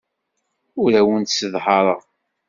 [0.81, 2.01] Ur awen-sseḍhareɣ.